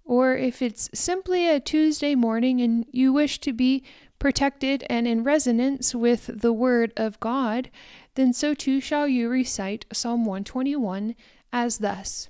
Or 0.06 0.36
if 0.36 0.62
it's 0.62 0.90
simply 0.94 1.48
a 1.48 1.60
Tuesday 1.60 2.16
morning 2.16 2.62
and 2.62 2.86
you 2.92 3.14
wish 3.14 3.40
to 3.40 3.54
be 3.54 3.84
protected 4.20 4.86
and 4.90 5.08
in 5.08 5.24
resonance 5.24 5.96
with 5.96 6.30
the 6.42 6.54
Word 6.54 6.94
of 6.98 7.20
God, 7.20 7.70
then 8.16 8.34
so 8.34 8.54
too 8.54 8.80
shall 8.80 9.08
you 9.08 9.30
recite 9.30 9.86
Psalm 9.92 10.26
121 10.26 11.16
as 11.52 11.80
thus 11.80 12.30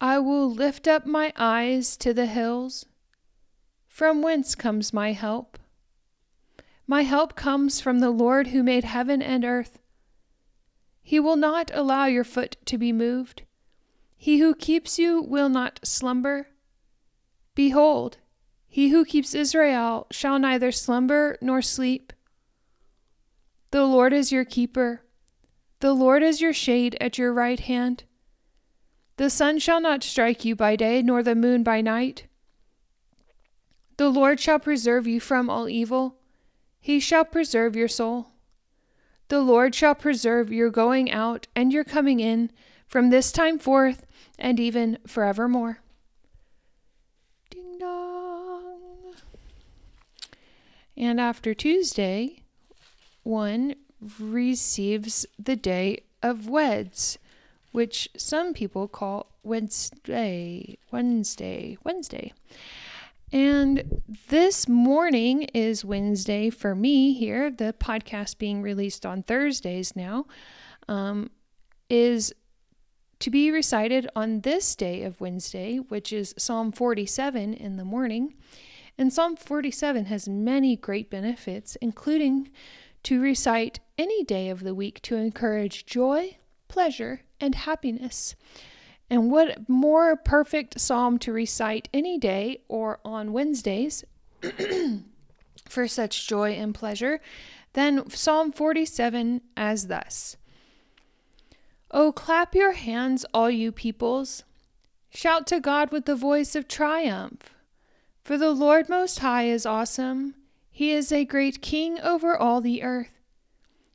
I 0.00 0.18
will 0.18 0.48
lift 0.48 0.86
up 0.86 1.06
my 1.06 1.32
eyes 1.36 1.96
to 1.96 2.14
the 2.14 2.26
hills. 2.26 2.86
From 3.88 4.22
whence 4.22 4.54
comes 4.54 4.92
my 4.92 5.12
help? 5.12 5.58
My 6.86 7.02
help 7.02 7.34
comes 7.34 7.80
from 7.80 7.98
the 7.98 8.10
Lord 8.10 8.48
who 8.48 8.62
made 8.62 8.84
heaven 8.84 9.20
and 9.20 9.44
earth. 9.44 9.80
He 11.02 11.18
will 11.18 11.36
not 11.36 11.72
allow 11.74 12.06
your 12.06 12.22
foot 12.22 12.56
to 12.66 12.78
be 12.78 12.92
moved. 12.92 13.42
He 14.20 14.38
who 14.38 14.54
keeps 14.54 14.98
you 14.98 15.22
will 15.22 15.48
not 15.48 15.78
slumber. 15.84 16.48
Behold, 17.54 18.18
he 18.68 18.90
who 18.90 19.04
keeps 19.04 19.34
Israel 19.34 20.08
shall 20.10 20.38
neither 20.40 20.72
slumber 20.72 21.38
nor 21.40 21.62
sleep. 21.62 22.12
The 23.70 23.84
Lord 23.84 24.12
is 24.12 24.32
your 24.32 24.44
keeper. 24.44 25.02
The 25.80 25.92
Lord 25.92 26.24
is 26.24 26.40
your 26.40 26.52
shade 26.52 26.98
at 27.00 27.16
your 27.16 27.32
right 27.32 27.60
hand. 27.60 28.04
The 29.18 29.30
sun 29.30 29.60
shall 29.60 29.80
not 29.80 30.02
strike 30.02 30.44
you 30.44 30.56
by 30.56 30.74
day, 30.74 31.00
nor 31.00 31.22
the 31.22 31.34
moon 31.34 31.62
by 31.62 31.80
night. 31.80 32.26
The 33.98 34.08
Lord 34.08 34.40
shall 34.40 34.58
preserve 34.58 35.06
you 35.06 35.20
from 35.20 35.48
all 35.48 35.68
evil. 35.68 36.16
He 36.80 36.98
shall 36.98 37.24
preserve 37.24 37.76
your 37.76 37.88
soul. 37.88 38.32
The 39.28 39.40
Lord 39.40 39.74
shall 39.74 39.94
preserve 39.94 40.52
your 40.52 40.70
going 40.70 41.10
out 41.10 41.46
and 41.54 41.72
your 41.72 41.84
coming 41.84 42.18
in 42.18 42.50
from 42.86 43.10
this 43.10 43.30
time 43.30 43.58
forth 43.58 44.06
and 44.38 44.60
even 44.60 44.98
forevermore. 45.06 45.80
Ding 47.50 47.78
dong. 47.78 49.14
And 50.96 51.20
after 51.20 51.54
Tuesday, 51.54 52.42
one 53.22 53.74
receives 54.20 55.26
the 55.38 55.56
day 55.56 56.02
of 56.22 56.48
weds, 56.48 57.18
which 57.72 58.08
some 58.16 58.52
people 58.52 58.88
call 58.88 59.26
Wednesday, 59.42 60.78
Wednesday, 60.90 61.76
Wednesday. 61.84 62.32
And 63.30 64.02
this 64.28 64.66
morning 64.66 65.42
is 65.54 65.84
Wednesday 65.84 66.48
for 66.48 66.74
me 66.74 67.12
here, 67.12 67.50
the 67.50 67.74
podcast 67.78 68.38
being 68.38 68.62
released 68.62 69.04
on 69.04 69.22
Thursdays 69.22 69.94
now, 69.94 70.24
um, 70.88 71.30
is 71.90 72.32
to 73.20 73.30
be 73.30 73.50
recited 73.50 74.08
on 74.14 74.40
this 74.40 74.76
day 74.76 75.02
of 75.02 75.20
Wednesday, 75.20 75.78
which 75.78 76.12
is 76.12 76.34
Psalm 76.38 76.72
47 76.72 77.54
in 77.54 77.76
the 77.76 77.84
morning. 77.84 78.34
And 78.96 79.12
Psalm 79.12 79.36
47 79.36 80.06
has 80.06 80.28
many 80.28 80.76
great 80.76 81.10
benefits, 81.10 81.76
including 81.76 82.50
to 83.04 83.20
recite 83.20 83.80
any 83.96 84.24
day 84.24 84.48
of 84.48 84.60
the 84.60 84.74
week 84.74 85.00
to 85.02 85.16
encourage 85.16 85.86
joy, 85.86 86.38
pleasure, 86.68 87.22
and 87.40 87.54
happiness. 87.54 88.34
And 89.10 89.30
what 89.30 89.68
more 89.68 90.16
perfect 90.16 90.80
psalm 90.80 91.18
to 91.20 91.32
recite 91.32 91.88
any 91.94 92.18
day 92.18 92.60
or 92.68 93.00
on 93.04 93.32
Wednesdays 93.32 94.04
for 95.68 95.88
such 95.88 96.28
joy 96.28 96.52
and 96.52 96.74
pleasure 96.74 97.20
than 97.72 98.10
Psalm 98.10 98.52
47 98.52 99.40
as 99.56 99.86
thus 99.86 100.36
Oh, 101.90 102.12
clap 102.12 102.54
your 102.54 102.72
hands, 102.72 103.24
all 103.32 103.50
you 103.50 103.72
peoples. 103.72 104.44
Shout 105.10 105.46
to 105.46 105.60
God 105.60 105.90
with 105.90 106.04
the 106.04 106.14
voice 106.14 106.54
of 106.54 106.68
triumph. 106.68 107.54
For 108.22 108.36
the 108.36 108.50
Lord 108.50 108.88
Most 108.88 109.20
High 109.20 109.44
is 109.44 109.64
awesome. 109.64 110.34
He 110.70 110.92
is 110.92 111.10
a 111.10 111.24
great 111.24 111.62
king 111.62 111.98
over 112.00 112.36
all 112.36 112.60
the 112.60 112.82
earth. 112.82 113.22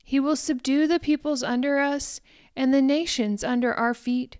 He 0.02 0.18
will 0.18 0.36
subdue 0.36 0.86
the 0.86 0.98
peoples 0.98 1.42
under 1.42 1.78
us 1.78 2.20
and 2.56 2.74
the 2.74 2.82
nations 2.82 3.44
under 3.44 3.72
our 3.72 3.94
feet. 3.94 4.38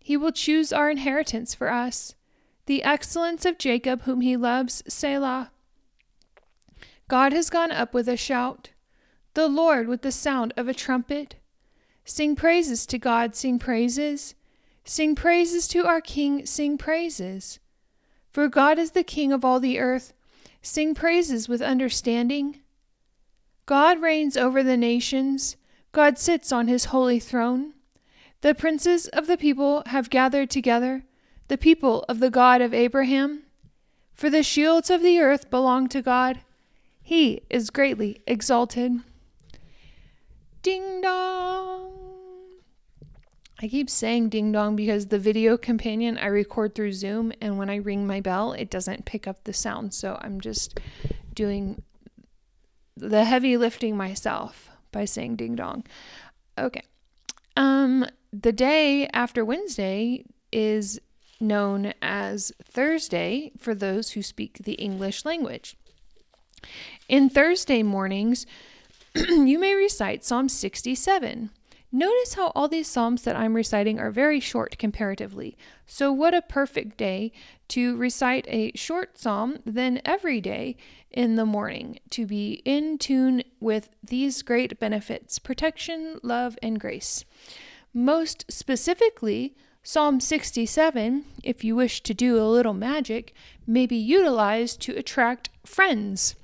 He 0.00 0.16
will 0.16 0.32
choose 0.32 0.72
our 0.72 0.90
inheritance 0.90 1.54
for 1.54 1.70
us, 1.70 2.14
the 2.66 2.82
excellence 2.82 3.44
of 3.44 3.56
Jacob, 3.56 4.02
whom 4.02 4.20
he 4.20 4.36
loves, 4.36 4.82
Selah. 4.88 5.52
God 7.08 7.32
has 7.32 7.50
gone 7.50 7.70
up 7.70 7.94
with 7.94 8.08
a 8.08 8.16
shout, 8.16 8.70
the 9.34 9.48
Lord 9.48 9.88
with 9.88 10.02
the 10.02 10.12
sound 10.12 10.52
of 10.56 10.68
a 10.68 10.74
trumpet. 10.74 11.36
Sing 12.10 12.34
praises 12.34 12.86
to 12.86 12.98
God, 12.98 13.36
sing 13.36 13.60
praises. 13.60 14.34
Sing 14.84 15.14
praises 15.14 15.68
to 15.68 15.86
our 15.86 16.00
King, 16.00 16.44
sing 16.44 16.76
praises. 16.76 17.60
For 18.32 18.48
God 18.48 18.80
is 18.80 18.90
the 18.90 19.04
King 19.04 19.32
of 19.32 19.44
all 19.44 19.60
the 19.60 19.78
earth. 19.78 20.12
Sing 20.60 20.92
praises 20.92 21.48
with 21.48 21.62
understanding. 21.62 22.62
God 23.64 24.02
reigns 24.02 24.36
over 24.36 24.64
the 24.64 24.76
nations. 24.76 25.56
God 25.92 26.18
sits 26.18 26.50
on 26.50 26.66
his 26.66 26.86
holy 26.86 27.20
throne. 27.20 27.74
The 28.40 28.56
princes 28.56 29.06
of 29.06 29.28
the 29.28 29.36
people 29.36 29.84
have 29.86 30.10
gathered 30.10 30.50
together, 30.50 31.04
the 31.46 31.56
people 31.56 32.04
of 32.08 32.18
the 32.18 32.28
God 32.28 32.60
of 32.60 32.74
Abraham. 32.74 33.44
For 34.14 34.28
the 34.28 34.42
shields 34.42 34.90
of 34.90 35.00
the 35.00 35.20
earth 35.20 35.48
belong 35.48 35.88
to 35.90 36.02
God. 36.02 36.40
He 37.00 37.42
is 37.48 37.70
greatly 37.70 38.20
exalted. 38.26 38.94
Ding 40.62 41.02
dong. 41.02 41.99
I 43.62 43.68
keep 43.68 43.90
saying 43.90 44.30
ding 44.30 44.52
dong 44.52 44.74
because 44.74 45.08
the 45.08 45.18
video 45.18 45.58
companion 45.58 46.16
I 46.16 46.26
record 46.26 46.74
through 46.74 46.92
Zoom, 46.92 47.32
and 47.42 47.58
when 47.58 47.68
I 47.68 47.76
ring 47.76 48.06
my 48.06 48.20
bell, 48.20 48.52
it 48.52 48.70
doesn't 48.70 49.04
pick 49.04 49.26
up 49.26 49.44
the 49.44 49.52
sound. 49.52 49.92
So 49.92 50.18
I'm 50.22 50.40
just 50.40 50.80
doing 51.34 51.82
the 52.96 53.24
heavy 53.24 53.58
lifting 53.58 53.96
myself 53.96 54.70
by 54.92 55.04
saying 55.04 55.36
ding 55.36 55.56
dong. 55.56 55.84
Okay. 56.56 56.82
Um, 57.56 58.06
the 58.32 58.52
day 58.52 59.08
after 59.08 59.44
Wednesday 59.44 60.24
is 60.50 60.98
known 61.38 61.92
as 62.00 62.52
Thursday 62.64 63.52
for 63.58 63.74
those 63.74 64.12
who 64.12 64.22
speak 64.22 64.58
the 64.64 64.74
English 64.74 65.24
language. 65.24 65.76
In 67.08 67.28
Thursday 67.28 67.82
mornings, 67.82 68.46
you 69.14 69.58
may 69.58 69.74
recite 69.74 70.24
Psalm 70.24 70.48
67. 70.48 71.50
Notice 71.92 72.34
how 72.34 72.52
all 72.54 72.68
these 72.68 72.86
Psalms 72.86 73.22
that 73.22 73.34
I'm 73.34 73.54
reciting 73.54 73.98
are 73.98 74.12
very 74.12 74.38
short 74.38 74.78
comparatively. 74.78 75.56
So, 75.86 76.12
what 76.12 76.34
a 76.34 76.42
perfect 76.42 76.96
day 76.96 77.32
to 77.68 77.96
recite 77.96 78.46
a 78.48 78.70
short 78.76 79.18
Psalm 79.18 79.58
than 79.66 80.00
every 80.04 80.40
day 80.40 80.76
in 81.10 81.34
the 81.34 81.44
morning 81.44 81.98
to 82.10 82.26
be 82.26 82.62
in 82.64 82.96
tune 82.96 83.42
with 83.58 83.88
these 84.04 84.42
great 84.42 84.78
benefits 84.78 85.40
protection, 85.40 86.20
love, 86.22 86.56
and 86.62 86.78
grace. 86.78 87.24
Most 87.92 88.44
specifically, 88.48 89.56
Psalm 89.82 90.20
67, 90.20 91.24
if 91.42 91.64
you 91.64 91.74
wish 91.74 92.02
to 92.02 92.14
do 92.14 92.38
a 92.38 92.46
little 92.46 92.74
magic, 92.74 93.34
may 93.66 93.86
be 93.86 93.96
utilized 93.96 94.80
to 94.82 94.96
attract 94.96 95.48
friends. 95.64 96.36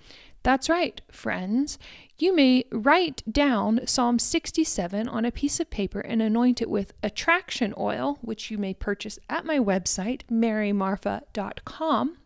That's 0.42 0.68
right, 0.68 1.00
friends. 1.10 1.78
You 2.18 2.34
may 2.34 2.64
write 2.72 3.22
down 3.30 3.86
Psalm 3.86 4.18
67 4.18 5.06
on 5.06 5.24
a 5.24 5.30
piece 5.30 5.60
of 5.60 5.68
paper 5.68 6.00
and 6.00 6.22
anoint 6.22 6.62
it 6.62 6.70
with 6.70 6.94
attraction 7.02 7.74
oil, 7.76 8.18
which 8.22 8.50
you 8.50 8.56
may 8.56 8.72
purchase 8.72 9.18
at 9.28 9.44
my 9.44 9.58
website, 9.58 10.22
marymarfa.com. 10.30 12.16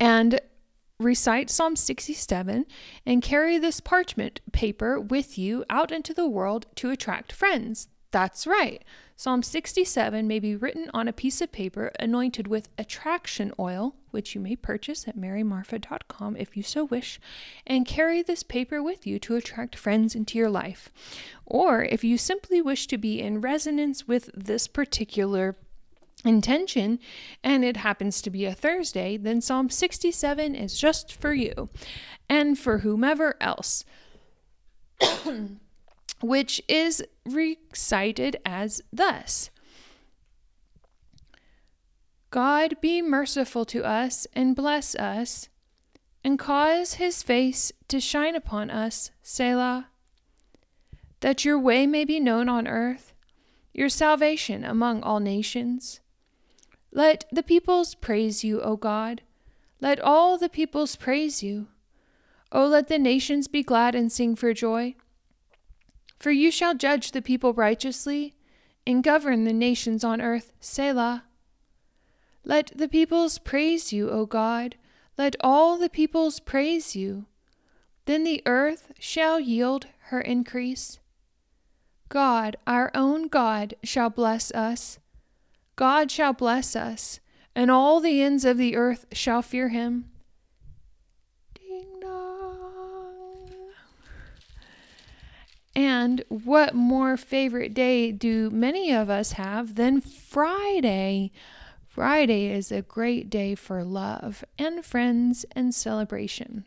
And 0.00 0.40
recite 0.98 1.50
Psalm 1.50 1.76
67 1.76 2.66
and 3.04 3.22
carry 3.22 3.58
this 3.58 3.80
parchment 3.80 4.40
paper 4.52 5.00
with 5.00 5.36
you 5.36 5.64
out 5.68 5.90
into 5.90 6.14
the 6.14 6.28
world 6.28 6.66
to 6.76 6.90
attract 6.90 7.32
friends. 7.32 7.88
That's 8.12 8.46
right. 8.46 8.82
Psalm 9.18 9.42
67 9.42 10.28
may 10.28 10.38
be 10.38 10.54
written 10.54 10.90
on 10.92 11.08
a 11.08 11.12
piece 11.12 11.40
of 11.40 11.50
paper 11.50 11.90
anointed 11.98 12.46
with 12.46 12.68
attraction 12.76 13.50
oil, 13.58 13.96
which 14.10 14.34
you 14.34 14.40
may 14.42 14.54
purchase 14.54 15.08
at 15.08 15.16
marymarfa.com 15.16 16.36
if 16.36 16.54
you 16.54 16.62
so 16.62 16.84
wish, 16.84 17.18
and 17.66 17.86
carry 17.86 18.22
this 18.22 18.42
paper 18.42 18.82
with 18.82 19.06
you 19.06 19.18
to 19.18 19.34
attract 19.34 19.74
friends 19.74 20.14
into 20.14 20.36
your 20.36 20.50
life. 20.50 20.90
Or 21.46 21.82
if 21.82 22.04
you 22.04 22.18
simply 22.18 22.60
wish 22.60 22.86
to 22.88 22.98
be 22.98 23.22
in 23.22 23.40
resonance 23.40 24.06
with 24.06 24.28
this 24.34 24.68
particular 24.68 25.56
intention 26.22 26.98
and 27.42 27.64
it 27.64 27.78
happens 27.78 28.20
to 28.20 28.28
be 28.28 28.44
a 28.44 28.54
Thursday, 28.54 29.16
then 29.16 29.40
Psalm 29.40 29.70
67 29.70 30.54
is 30.54 30.78
just 30.78 31.14
for 31.14 31.32
you 31.32 31.70
and 32.28 32.58
for 32.58 32.78
whomever 32.78 33.34
else. 33.40 33.82
which 36.20 36.62
is 36.68 37.04
recited 37.24 38.36
as 38.44 38.80
thus 38.92 39.50
God 42.36 42.80
be 42.80 43.00
merciful 43.00 43.64
to 43.64 43.82
us 43.82 44.26
and 44.34 44.54
bless 44.54 44.94
us, 44.94 45.48
and 46.22 46.38
cause 46.38 46.94
his 46.94 47.22
face 47.22 47.72
to 47.88 47.98
shine 47.98 48.34
upon 48.34 48.68
us, 48.68 49.10
Selah, 49.22 49.88
that 51.20 51.46
your 51.46 51.58
way 51.58 51.86
may 51.86 52.04
be 52.04 52.20
known 52.20 52.48
on 52.48 52.66
earth, 52.66 53.14
your 53.72 53.88
salvation 53.88 54.64
among 54.64 55.02
all 55.02 55.18
nations. 55.18 56.00
Let 56.92 57.24
the 57.32 57.42
peoples 57.42 57.94
praise 57.94 58.44
you, 58.44 58.60
O 58.60 58.76
God. 58.76 59.22
Let 59.80 60.00
all 60.00 60.36
the 60.36 60.48
peoples 60.48 60.96
praise 60.96 61.42
you. 61.42 61.68
O 62.52 62.66
let 62.66 62.88
the 62.88 62.98
nations 62.98 63.48
be 63.48 63.62
glad 63.62 63.94
and 63.94 64.10
sing 64.10 64.36
for 64.36 64.52
joy. 64.52 64.94
For 66.18 66.30
you 66.30 66.50
shall 66.50 66.74
judge 66.74 67.12
the 67.12 67.22
people 67.22 67.52
righteously 67.52 68.34
and 68.86 69.02
govern 69.02 69.44
the 69.44 69.52
nations 69.52 70.04
on 70.04 70.20
earth. 70.20 70.52
Selah. 70.60 71.24
Let 72.44 72.72
the 72.76 72.88
peoples 72.88 73.38
praise 73.38 73.92
you, 73.92 74.08
O 74.10 74.26
God. 74.26 74.76
Let 75.18 75.34
all 75.40 75.76
the 75.76 75.88
peoples 75.88 76.40
praise 76.40 76.94
you. 76.94 77.26
Then 78.04 78.22
the 78.22 78.42
earth 78.46 78.92
shall 78.98 79.40
yield 79.40 79.86
her 80.10 80.20
increase. 80.20 81.00
God, 82.08 82.56
our 82.66 82.92
own 82.94 83.26
God, 83.26 83.74
shall 83.82 84.10
bless 84.10 84.52
us. 84.52 85.00
God 85.74 86.10
shall 86.10 86.32
bless 86.32 86.76
us, 86.76 87.18
and 87.54 87.70
all 87.70 88.00
the 88.00 88.22
ends 88.22 88.44
of 88.44 88.58
the 88.58 88.76
earth 88.76 89.06
shall 89.12 89.42
fear 89.42 89.70
him. 89.70 90.08
And 95.76 96.24
what 96.30 96.74
more 96.74 97.18
favorite 97.18 97.74
day 97.74 98.10
do 98.10 98.48
many 98.48 98.94
of 98.94 99.10
us 99.10 99.32
have 99.32 99.74
than 99.74 100.00
Friday? 100.00 101.32
Friday 101.86 102.46
is 102.46 102.72
a 102.72 102.80
great 102.80 103.28
day 103.28 103.54
for 103.54 103.84
love 103.84 104.42
and 104.58 104.82
friends 104.82 105.44
and 105.52 105.74
celebration. 105.74 106.64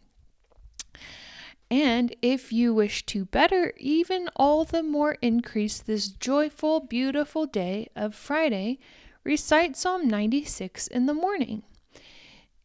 And 1.71 2.15
if 2.21 2.53
you 2.53 2.71
wish 2.71 3.03
to 3.07 3.25
better, 3.25 3.73
even 3.77 4.29
all 4.35 4.63
the 4.63 4.83
more 4.83 5.17
increase 5.23 5.79
this 5.79 6.09
joyful, 6.09 6.79
beautiful 6.79 7.47
day 7.47 7.89
of 7.95 8.13
Friday, 8.13 8.77
recite 9.23 9.75
Psalm 9.75 10.07
96 10.07 10.85
in 10.85 11.07
the 11.07 11.15
morning. 11.15 11.63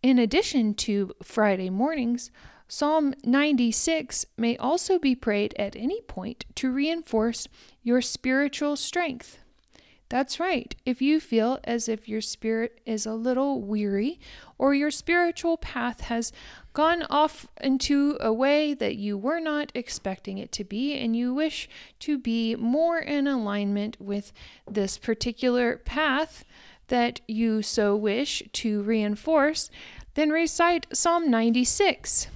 In 0.02 0.18
addition 0.18 0.74
to 0.74 1.14
Friday 1.22 1.70
mornings, 1.70 2.30
Psalm 2.76 3.14
96 3.22 4.26
may 4.36 4.56
also 4.56 4.98
be 4.98 5.14
prayed 5.14 5.54
at 5.56 5.76
any 5.76 6.00
point 6.00 6.44
to 6.56 6.72
reinforce 6.72 7.46
your 7.84 8.02
spiritual 8.02 8.74
strength. 8.74 9.38
That's 10.08 10.40
right. 10.40 10.74
If 10.84 11.00
you 11.00 11.20
feel 11.20 11.60
as 11.62 11.88
if 11.88 12.08
your 12.08 12.20
spirit 12.20 12.80
is 12.84 13.06
a 13.06 13.14
little 13.14 13.60
weary 13.60 14.18
or 14.58 14.74
your 14.74 14.90
spiritual 14.90 15.56
path 15.56 16.00
has 16.00 16.32
gone 16.72 17.04
off 17.08 17.46
into 17.60 18.18
a 18.20 18.32
way 18.32 18.74
that 18.74 18.96
you 18.96 19.16
were 19.16 19.38
not 19.38 19.70
expecting 19.72 20.38
it 20.38 20.50
to 20.50 20.64
be, 20.64 20.98
and 20.98 21.14
you 21.14 21.32
wish 21.32 21.68
to 22.00 22.18
be 22.18 22.56
more 22.56 22.98
in 22.98 23.28
alignment 23.28 24.00
with 24.00 24.32
this 24.68 24.98
particular 24.98 25.76
path 25.76 26.44
that 26.88 27.20
you 27.28 27.62
so 27.62 27.94
wish 27.94 28.42
to 28.52 28.82
reinforce, 28.82 29.70
then 30.14 30.30
recite 30.30 30.88
Psalm 30.92 31.30
96. 31.30 32.26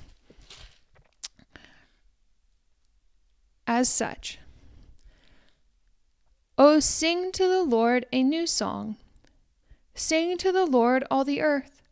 As 3.69 3.89
such. 3.89 4.39
Oh, 6.57 6.81
sing 6.81 7.31
to 7.33 7.47
the 7.47 7.63
Lord 7.63 8.07
a 8.11 8.25
new 8.25 8.47
song. 8.47 8.97
Sing 9.95 10.37
to 10.39 10.51
the 10.51 10.67
Lord 10.67 11.05
all 11.11 11.25
the 11.25 11.41
earth. 11.41 11.83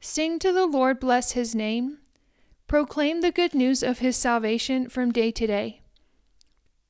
Sing 0.00 0.38
to 0.40 0.52
the 0.52 0.66
Lord, 0.66 1.00
bless 1.00 1.32
his 1.32 1.54
name. 1.54 1.98
Proclaim 2.66 3.20
the 3.20 3.30
good 3.30 3.54
news 3.54 3.82
of 3.82 4.00
his 4.00 4.16
salvation 4.16 4.88
from 4.88 5.12
day 5.12 5.30
to 5.30 5.46
day. 5.46 5.80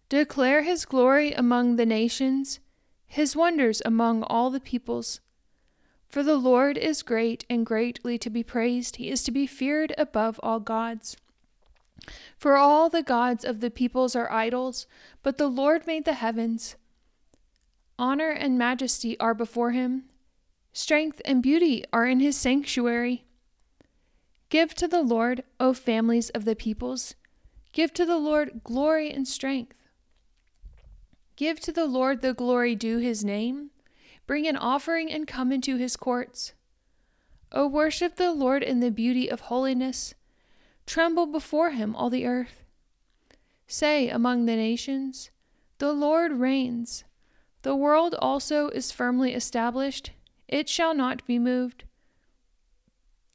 Declare 0.09 0.63
his 0.63 0.85
glory 0.85 1.33
among 1.33 1.77
the 1.77 1.87
nations, 1.87 2.59
his 3.07 3.37
wonders 3.37 3.81
among 3.85 4.23
all 4.25 4.51
the 4.51 4.61
peoples. 4.61 5.21
For 6.09 6.23
the 6.23 6.37
Lord 6.37 6.77
is 6.77 7.03
great 7.03 7.45
and 7.49 7.65
greatly 7.65 8.19
to 8.19 8.31
be 8.31 8.43
praised. 8.43 8.97
He 8.97 9.11
is 9.11 9.23
to 9.25 9.31
be 9.31 9.47
feared 9.47 9.95
above 9.97 10.41
all 10.43 10.59
gods. 10.59 11.17
For 12.37 12.57
all 12.57 12.89
the 12.89 13.03
gods 13.03 13.45
of 13.45 13.61
the 13.61 13.71
peoples 13.71 14.17
are 14.17 14.31
idols, 14.31 14.87
but 15.23 15.37
the 15.37 15.49
Lord 15.49 15.87
made 15.87 16.05
the 16.05 16.15
heavens. 16.15 16.77
Honor 17.99 18.31
and 18.31 18.59
majesty 18.59 19.19
are 19.21 19.35
before 19.35 19.73
him, 19.73 20.05
strength 20.73 21.21
and 21.25 21.43
beauty 21.43 21.85
are 21.93 22.07
in 22.07 22.21
his 22.21 22.37
sanctuary. 22.37 23.25
Give 24.49 24.75
to 24.75 24.89
the 24.89 25.03
Lord, 25.03 25.45
O 25.61 25.73
families 25.73 26.31
of 26.31 26.45
the 26.45 26.57
peoples, 26.57 27.15
give 27.73 27.93
to 27.95 28.07
the 28.07 28.19
Lord 28.19 28.63
glory 28.65 29.11
and 29.11 29.29
strength. 29.29 29.77
Give 31.37 31.61
to 31.61 31.73
the 31.73 31.87
Lord 31.87 32.21
the 32.21 32.35
glory 32.35 32.75
due 32.75 32.99
his 32.99 33.25
name. 33.25 33.71
Bring 34.27 34.47
an 34.47 34.57
offering 34.57 35.11
and 35.11 35.27
come 35.27 35.53
into 35.53 35.77
his 35.77 35.97
courts. 35.97 36.53
O 37.53 37.67
worship 37.67 38.17
the 38.17 38.33
Lord 38.33 38.63
in 38.63 38.81
the 38.81 38.91
beauty 38.91 39.29
of 39.29 39.41
holiness. 39.41 40.15
Tremble 40.91 41.27
before 41.27 41.71
him, 41.71 41.95
all 41.95 42.11
the 42.11 42.27
earth. 42.27 42.65
Say 43.69 44.09
among 44.09 44.47
the 44.47 44.57
nations, 44.57 45.31
The 45.79 45.93
Lord 45.93 46.33
reigns. 46.33 47.05
The 47.63 47.77
world 47.77 48.17
also 48.19 48.71
is 48.71 48.91
firmly 48.91 49.33
established, 49.33 50.11
it 50.49 50.69
shall 50.69 50.93
not 50.93 51.25
be 51.29 51.39
moved. 51.39 51.85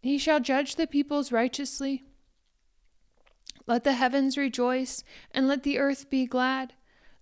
He 0.02 0.18
shall 0.18 0.42
judge 0.42 0.76
the 0.76 0.86
peoples 0.86 1.32
righteously. 1.32 2.04
Let 3.66 3.86
the 3.86 3.94
heavens 3.94 4.38
rejoice, 4.38 5.06
and 5.32 5.48
let 5.48 5.64
the 5.64 5.80
earth 5.80 6.10
be 6.10 6.26
glad. 6.26 6.74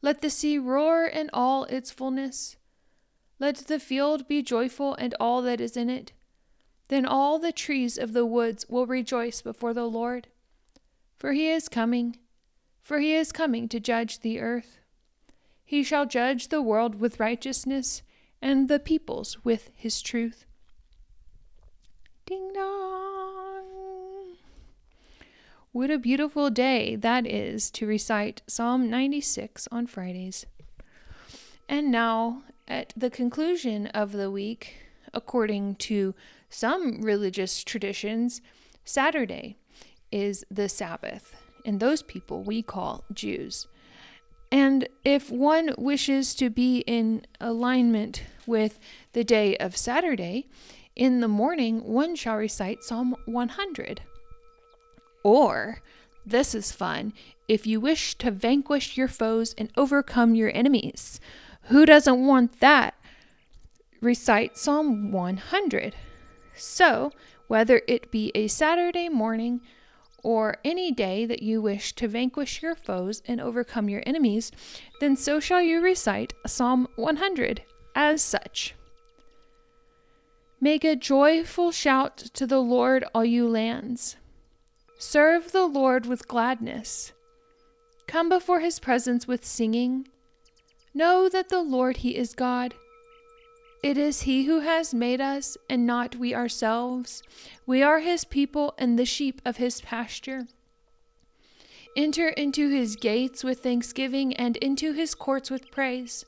Let 0.01 0.21
the 0.21 0.31
sea 0.31 0.57
roar 0.57 1.05
in 1.05 1.29
all 1.31 1.65
its 1.65 1.91
fullness. 1.91 2.55
Let 3.37 3.57
the 3.57 3.79
field 3.79 4.27
be 4.27 4.41
joyful 4.41 4.95
and 4.95 5.13
all 5.19 5.43
that 5.43 5.61
is 5.61 5.77
in 5.77 5.91
it. 5.91 6.11
Then 6.93 7.07
all 7.07 7.39
the 7.39 7.51
trees 7.51 7.97
of 7.97 8.13
the 8.13 8.23
woods 8.23 8.69
will 8.69 8.85
rejoice 8.85 9.41
before 9.41 9.73
the 9.73 9.87
Lord. 9.87 10.27
For 11.17 11.33
he 11.33 11.49
is 11.49 11.67
coming, 11.67 12.17
for 12.83 12.99
he 12.99 13.15
is 13.15 13.31
coming 13.31 13.67
to 13.69 13.79
judge 13.79 14.19
the 14.19 14.39
earth. 14.39 14.77
He 15.65 15.81
shall 15.81 16.05
judge 16.05 16.49
the 16.49 16.61
world 16.61 16.99
with 16.99 17.19
righteousness 17.19 18.03
and 18.43 18.67
the 18.67 18.77
peoples 18.77 19.43
with 19.43 19.71
his 19.73 20.03
truth. 20.03 20.45
Ding 22.27 22.51
dong. 22.53 24.35
What 25.71 25.89
a 25.89 25.97
beautiful 25.97 26.51
day 26.51 26.95
that 26.95 27.25
is 27.25 27.71
to 27.71 27.87
recite 27.87 28.43
Psalm 28.45 28.87
96 28.87 29.67
on 29.71 29.87
Fridays. 29.87 30.45
And 31.67 31.89
now, 31.89 32.43
at 32.67 32.93
the 32.95 33.09
conclusion 33.09 33.87
of 33.87 34.11
the 34.11 34.29
week, 34.29 34.75
according 35.11 35.73
to 35.75 36.13
some 36.53 37.01
religious 37.01 37.63
traditions, 37.63 38.41
Saturday 38.85 39.57
is 40.11 40.45
the 40.51 40.69
Sabbath, 40.69 41.35
and 41.65 41.79
those 41.79 42.03
people 42.03 42.43
we 42.43 42.61
call 42.61 43.03
Jews. 43.11 43.67
And 44.51 44.87
if 45.03 45.31
one 45.31 45.73
wishes 45.79 46.35
to 46.35 46.51
be 46.51 46.83
in 46.85 47.25
alignment 47.41 48.23
with 48.45 48.79
the 49.13 49.23
day 49.23 49.57
of 49.57 49.75
Saturday, 49.75 50.47
in 50.95 51.21
the 51.21 51.27
morning 51.27 51.83
one 51.85 52.15
shall 52.15 52.35
recite 52.35 52.83
Psalm 52.83 53.15
100. 53.25 54.01
Or, 55.23 55.81
this 56.23 56.53
is 56.53 56.71
fun, 56.71 57.13
if 57.47 57.65
you 57.65 57.79
wish 57.79 58.15
to 58.19 58.29
vanquish 58.29 58.95
your 58.95 59.07
foes 59.07 59.55
and 59.57 59.71
overcome 59.75 60.35
your 60.35 60.55
enemies. 60.55 61.19
Who 61.63 61.87
doesn't 61.87 62.25
want 62.25 62.59
that? 62.59 62.93
Recite 64.01 64.55
Psalm 64.55 65.11
100. 65.11 65.95
So, 66.55 67.11
whether 67.47 67.81
it 67.87 68.11
be 68.11 68.31
a 68.35 68.47
Saturday 68.47 69.09
morning 69.09 69.61
or 70.23 70.57
any 70.63 70.91
day 70.91 71.25
that 71.25 71.43
you 71.43 71.61
wish 71.61 71.93
to 71.93 72.07
vanquish 72.07 72.61
your 72.61 72.75
foes 72.75 73.21
and 73.27 73.41
overcome 73.41 73.89
your 73.89 74.03
enemies, 74.05 74.51
then 74.99 75.15
so 75.15 75.39
shall 75.39 75.61
you 75.61 75.81
recite 75.81 76.33
Psalm 76.47 76.87
100 76.95 77.63
as 77.95 78.21
such. 78.21 78.75
Make 80.61 80.85
a 80.85 80.95
joyful 80.95 81.71
shout 81.71 82.17
to 82.17 82.47
the 82.47 82.61
Lord, 82.61 83.03
all 83.13 83.25
you 83.25 83.49
lands. 83.49 84.15
Serve 84.97 85.51
the 85.51 85.65
Lord 85.65 86.05
with 86.05 86.29
gladness. 86.29 87.11
Come 88.07 88.29
before 88.29 88.61
his 88.61 88.79
presence 88.79 89.27
with 89.27 89.43
singing. 89.43 90.07
Know 90.93 91.27
that 91.27 91.49
the 91.49 91.61
Lord, 91.61 91.97
he 91.97 92.15
is 92.15 92.33
God. 92.33 92.75
It 93.83 93.97
is 93.97 94.21
he 94.21 94.45
who 94.45 94.61
has 94.61 94.93
made 94.93 95.21
us, 95.21 95.57
and 95.69 95.85
not 95.85 96.15
we 96.15 96.33
ourselves. 96.33 97.21
We 97.67 97.83
are 97.83 97.99
his 97.99 98.23
people 98.23 98.73
and 98.77 98.97
the 98.97 99.05
sheep 99.05 99.41
of 99.45 99.57
his 99.57 99.81
pasture. 99.81 100.47
Enter 101.95 102.29
into 102.29 102.69
his 102.69 102.95
gates 102.95 103.43
with 103.43 103.61
thanksgiving 103.61 104.33
and 104.35 104.57
into 104.57 104.93
his 104.93 105.13
courts 105.13 105.51
with 105.51 105.69
praise. 105.69 106.25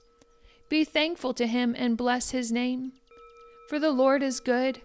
Be 0.70 0.84
thankful 0.84 1.34
to 1.34 1.48
him 1.48 1.74
and 1.78 1.98
bless 1.98 2.32
his 2.32 2.52
name. 2.52 2.91
For 3.70 3.80
the 3.80 3.91
Lord 3.91 4.22
is 4.22 4.39
good, 4.39 4.82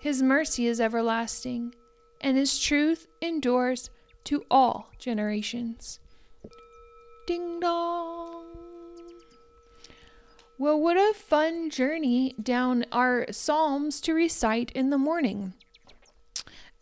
his 0.00 0.22
mercy 0.22 0.66
is 0.66 0.80
everlasting 0.80 1.74
and 2.20 2.36
his 2.36 2.58
truth 2.58 3.06
endures 3.20 3.90
to 4.24 4.44
all 4.50 4.90
generations. 4.98 6.00
Ding 7.26 7.60
dong. 7.60 8.67
Well, 10.60 10.80
what 10.80 10.96
a 10.96 11.14
fun 11.14 11.70
journey 11.70 12.34
down 12.42 12.84
our 12.90 13.26
Psalms 13.30 14.00
to 14.00 14.12
recite 14.12 14.72
in 14.72 14.90
the 14.90 14.98
morning. 14.98 15.52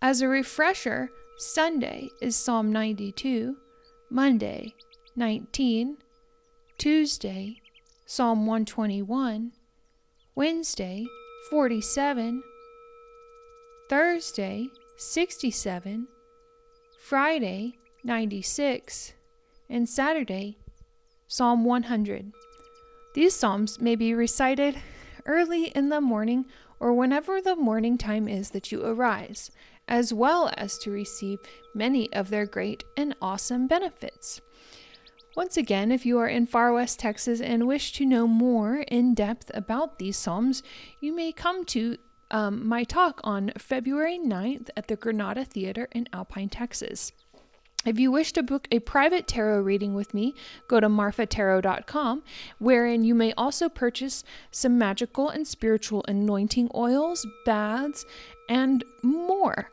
As 0.00 0.22
a 0.22 0.28
refresher, 0.28 1.10
Sunday 1.36 2.08
is 2.22 2.36
Psalm 2.36 2.72
92, 2.72 3.54
Monday 4.08 4.72
19, 5.14 5.98
Tuesday 6.78 7.60
Psalm 8.06 8.46
121, 8.46 9.52
Wednesday 10.34 11.06
47, 11.50 12.42
Thursday 13.90 14.68
67, 14.96 16.08
Friday 16.98 17.76
96, 18.02 19.12
and 19.68 19.86
Saturday 19.86 20.56
Psalm 21.28 21.66
100. 21.66 22.32
These 23.16 23.34
psalms 23.34 23.80
may 23.80 23.96
be 23.96 24.12
recited 24.12 24.76
early 25.24 25.68
in 25.68 25.88
the 25.88 26.02
morning 26.02 26.44
or 26.78 26.92
whenever 26.92 27.40
the 27.40 27.56
morning 27.56 27.96
time 27.96 28.28
is 28.28 28.50
that 28.50 28.70
you 28.70 28.84
arise, 28.84 29.50
as 29.88 30.12
well 30.12 30.52
as 30.58 30.76
to 30.80 30.90
receive 30.90 31.38
many 31.74 32.12
of 32.12 32.28
their 32.28 32.44
great 32.44 32.84
and 32.94 33.16
awesome 33.22 33.68
benefits. 33.68 34.42
Once 35.34 35.56
again, 35.56 35.90
if 35.90 36.04
you 36.04 36.18
are 36.18 36.28
in 36.28 36.46
far 36.46 36.74
west 36.74 37.00
Texas 37.00 37.40
and 37.40 37.66
wish 37.66 37.90
to 37.92 38.04
know 38.04 38.26
more 38.26 38.80
in 38.80 39.14
depth 39.14 39.50
about 39.54 39.98
these 39.98 40.18
Psalms, 40.18 40.62
you 41.00 41.16
may 41.16 41.32
come 41.32 41.64
to 41.64 41.96
um, 42.30 42.68
my 42.68 42.84
talk 42.84 43.22
on 43.24 43.50
February 43.56 44.18
9th 44.18 44.68
at 44.76 44.88
the 44.88 44.96
Granada 44.96 45.46
Theater 45.46 45.88
in 45.92 46.06
Alpine, 46.12 46.50
Texas. 46.50 47.12
If 47.86 48.00
you 48.00 48.10
wish 48.10 48.32
to 48.32 48.42
book 48.42 48.66
a 48.72 48.80
private 48.80 49.28
tarot 49.28 49.60
reading 49.60 49.94
with 49.94 50.12
me, 50.12 50.34
go 50.66 50.80
to 50.80 50.88
marfatarot.com, 50.88 52.24
wherein 52.58 53.04
you 53.04 53.14
may 53.14 53.32
also 53.34 53.68
purchase 53.68 54.24
some 54.50 54.76
magical 54.76 55.30
and 55.30 55.46
spiritual 55.46 56.04
anointing 56.08 56.68
oils, 56.74 57.24
baths, 57.44 58.04
and 58.48 58.84
more 59.02 59.70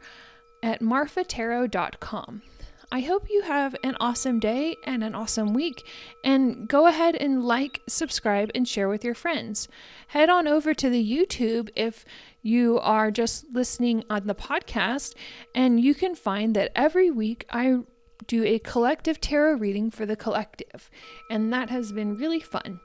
at 0.62 0.80
marfatarot.com. 0.80 2.44
I 2.92 3.00
hope 3.00 3.28
you 3.28 3.42
have 3.42 3.76
an 3.84 3.98
awesome 4.00 4.40
day 4.40 4.76
and 4.84 5.04
an 5.04 5.16
awesome 5.16 5.56
week. 5.56 5.84
And 6.24 6.68
go 6.68 6.86
ahead 6.86 7.16
and 7.16 7.44
like, 7.44 7.82
subscribe, 7.88 8.52
and 8.54 8.68
share 8.68 8.88
with 8.88 9.04
your 9.04 9.16
friends. 9.16 9.68
Head 10.10 10.30
on 10.30 10.48
over 10.48 10.76
to 10.76 10.92
the 10.92 11.04
YouTube 11.04 11.70
if 11.76 12.06
you 12.44 12.80
are 12.80 13.10
just 13.10 13.46
listening 13.52 14.04
on 14.12 14.28
the 14.28 14.36
podcast, 14.36 15.16
and 15.56 15.80
you 15.80 15.96
can 15.96 16.14
find 16.14 16.56
that 16.56 16.72
every 16.76 17.10
week 17.10 17.48
I 17.50 17.80
do 18.28 18.44
a 18.44 18.60
collective 18.60 19.20
tarot 19.22 19.56
reading 19.56 19.92
for 19.92 20.06
the 20.06 20.16
collective, 20.16 20.90
and 21.30 21.52
that 21.54 21.70
has 21.70 21.92
been 21.92 22.18
really 22.18 22.40
fun. 22.40 22.80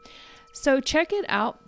So 0.52 0.80
check 0.80 1.12
it 1.12 1.24
out 1.28 1.60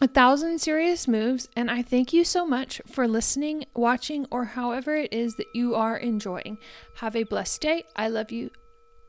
a 0.00 0.08
thousand 0.08 0.60
serious 0.60 1.08
moves, 1.08 1.48
and 1.56 1.70
I 1.70 1.80
thank 1.80 2.12
you 2.12 2.22
so 2.24 2.46
much 2.46 2.82
for 2.86 3.08
listening, 3.08 3.64
watching, 3.74 4.26
or 4.30 4.44
however 4.44 4.94
it 4.94 5.12
is 5.12 5.36
that 5.36 5.46
you 5.54 5.74
are 5.74 5.96
enjoying. 5.96 6.58
Have 6.96 7.16
a 7.16 7.22
blessed 7.22 7.62
day. 7.62 7.84
I 7.96 8.08
love 8.08 8.30
you. 8.30 8.50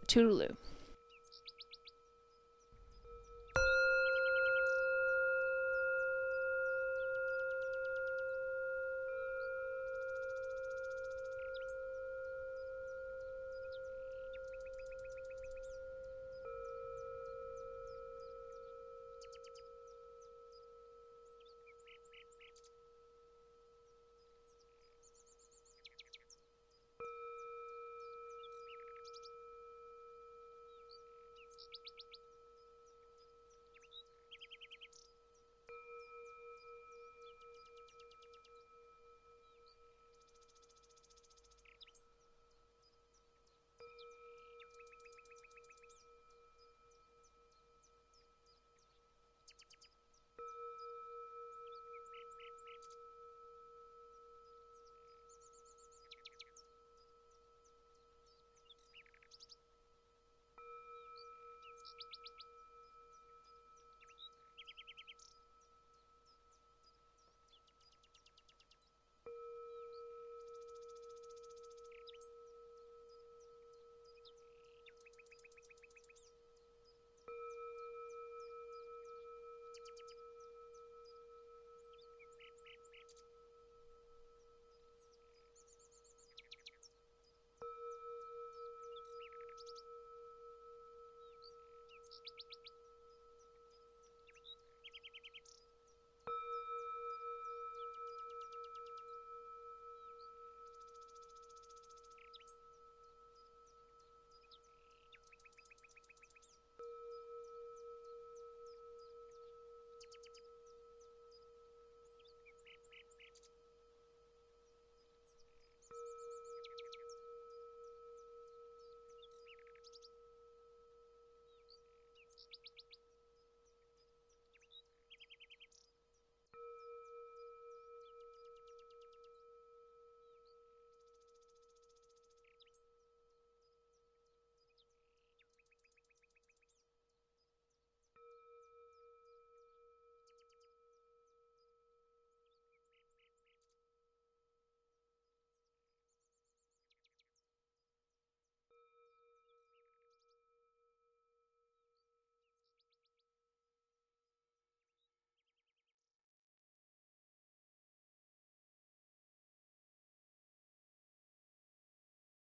Toodaloo. 0.07 0.55